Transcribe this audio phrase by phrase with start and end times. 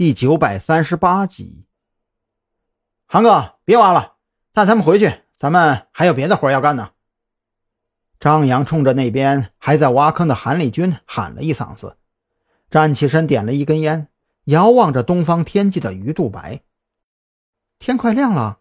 [0.00, 1.66] 第九百三十八集。
[3.04, 4.14] 韩哥，别挖了，
[4.50, 6.92] 带他们回去，咱们还有别的活要干呢。
[8.18, 11.98] 张扬冲着那边还在挖坑的韩立军喊了一嗓子，
[12.70, 14.08] 站起身点了一根烟，
[14.44, 16.62] 遥望着东方天际的鱼肚白。
[17.78, 18.60] 天快亮了。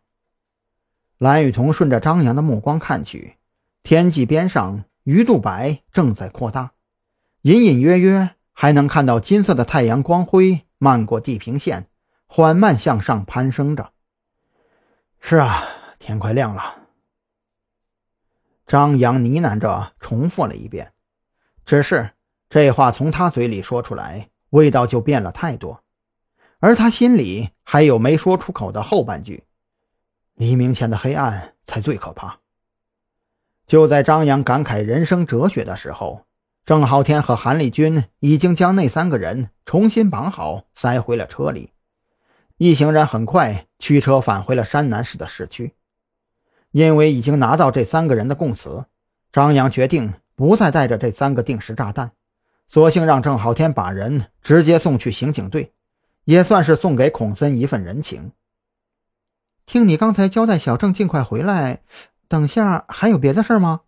[1.17, 3.37] 蓝雨桐顺着张扬的目光看去，
[3.81, 6.71] 天际边上鱼肚白正在扩大，
[7.43, 11.87] 隐隐约约还能看到金色的太阳光辉漫过地平线，
[12.25, 13.91] 缓慢向上攀升着。
[15.19, 15.63] 是啊，
[15.99, 16.87] 天快亮了。
[18.65, 20.93] 张扬呢喃着重复了一遍，
[21.65, 22.11] 只是
[22.49, 25.83] 这话从他嘴里说出来，味道就变了太多，
[26.59, 29.43] 而他心里还有没说出口的后半句
[30.35, 32.39] ：“黎明前的黑暗才最可怕。”
[33.67, 36.25] 就在张扬感慨人生哲学的时候，
[36.69, 41.71] 郑浩天和韩立军已经将那三个人重新绑好，塞回了车里。
[42.57, 45.73] 一行人很快驱车返回了山南市的市区。
[46.69, 48.85] 因为已经拿到这三个人的供词，
[49.31, 52.11] 张扬决定不再带着这三个定时炸弹，
[52.67, 55.73] 索性让郑浩天把人直接送去刑警队，
[56.25, 58.31] 也算是送给孔森一份人情。
[59.65, 61.81] 听你刚才交代小郑尽快回来，
[62.27, 63.81] 等下还有别的事吗？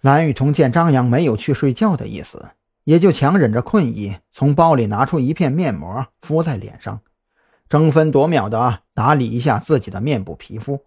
[0.00, 2.50] 蓝雨桐见张扬没有去睡觉的意思，
[2.84, 7.00] 也就强忍着困意，从包里拿出一片面膜敷在脸上，
[7.68, 10.84] 争分夺秒地打理一下自己的面部皮肤。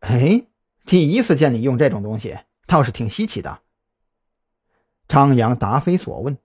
[0.00, 0.46] 哎，
[0.84, 3.60] 第一次见你用这种东西，倒是挺稀奇的。
[5.08, 6.38] 张扬答非所问，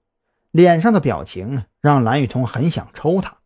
[0.49, 3.37] 脸上的表情让蓝雨桐很想抽他。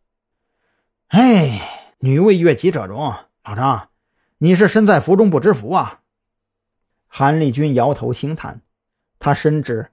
[1.08, 3.90] 哎，女为悦己者容，老张，
[4.38, 6.00] 你是身在福中不知福啊。
[7.18, 8.60] 韩立军摇头轻叹，
[9.18, 9.88] 他深知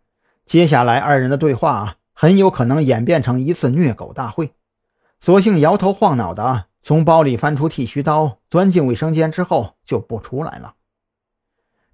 [0.46, 4.54] 接下来二人的对话很有可能演变成一次虐狗大会，
[5.22, 6.66] 索性摇头晃脑的。
[6.82, 10.76] 从包里翻出剃须刀，钻进卫生间之后就不出来了。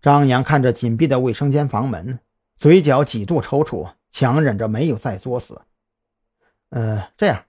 [0.02, 2.18] 张扬看着紧闭的卫生间房门，
[2.58, 5.62] 嘴角几度抽搐，强忍着没有再作死。
[6.72, 7.44] 呃，这样，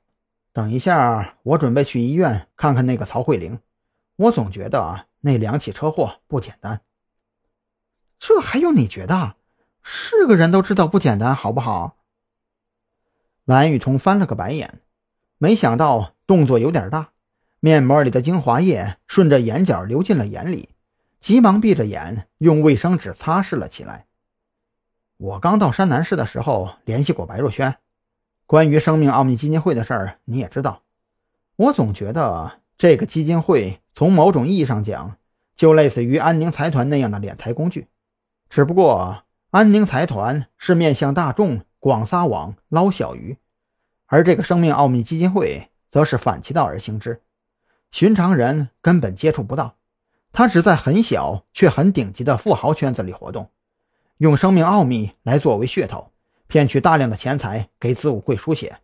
[0.52, 3.58] 等一下，我准备去医院看看那个曹慧玲。
[4.16, 6.82] 我总觉得啊，那两起车祸不简单。
[8.20, 9.34] 这还用你觉得？
[9.82, 11.96] 是个人都知道不简单，好不好？
[13.46, 14.80] 蓝雨桐翻了个白眼，
[15.38, 17.08] 没想到动作有点大。
[17.60, 20.68] 面膜里的精华液顺着眼角流进了眼里，
[21.18, 24.06] 急忙闭着眼用卫生纸擦拭了起来。
[25.16, 27.76] 我刚到山南市的时候联系过白若萱，
[28.46, 30.82] 关于生命奥秘基金会的事儿你也知道。
[31.56, 35.16] 我总觉得这个基金会从某种意义上讲，
[35.56, 37.88] 就类似于安宁财团那样的敛财工具，
[38.50, 43.38] 只不过安宁财团是面向大众广撒网捞小鱼，
[44.06, 47.22] 而这个生命奥秘基金会则是反其道而行之。
[47.92, 49.76] 寻常人根本接触不到，
[50.32, 53.50] 他只在很小却很顶级的富豪圈子里活动，
[54.18, 56.10] 用生命奥秘来作为噱头，
[56.48, 58.78] 骗取大量的钱财给子午会输血。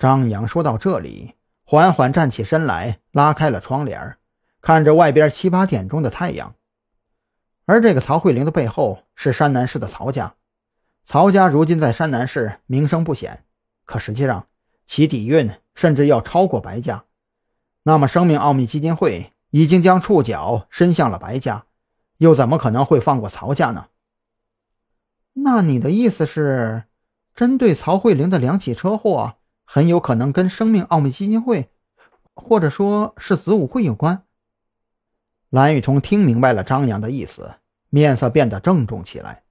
[0.00, 1.34] 张扬说到这里，
[1.64, 4.16] 缓缓站起身来，拉开了窗帘，
[4.60, 6.56] 看着外边七八点钟的太阳。
[7.70, 10.34] 而这个曹慧玲的背后是山南市的曹家，
[11.04, 13.44] 曹家如今在山南市名声不显，
[13.84, 14.48] 可实际上
[14.86, 17.04] 其底蕴甚至要超过白家。
[17.84, 21.64] 那么，生命奥秘基金会已经将触角伸向了白家，
[22.18, 23.86] 又怎么可能会放过曹家呢？
[25.32, 26.82] 那你的意思是，
[27.36, 31.70] 针对曹慧玲的两起车祸，很有可能跟生命奥秘基金会，
[32.34, 34.24] 或者说是子午会有关？
[35.50, 37.54] 蓝雨桐听明白了张扬的意思，
[37.90, 39.42] 面色变得郑重起来。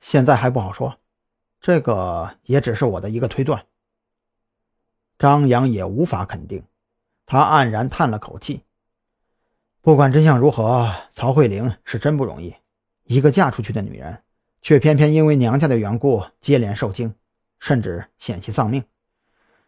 [0.00, 1.00] 现在还不好说，
[1.60, 3.66] 这个也只是我的一个推断。
[5.18, 6.62] 张扬也无法肯定。
[7.26, 8.62] 他黯然叹了口气。
[9.80, 12.54] 不管真相如何，曹慧玲是真不容易，
[13.04, 14.22] 一个嫁出去的女人，
[14.62, 17.14] 却偏偏因为娘家的缘故接连受惊，
[17.58, 18.84] 甚至险些丧命，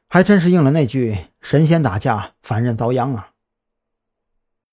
[0.09, 3.30] 还真是应了那句“神仙打架，凡人遭殃”啊！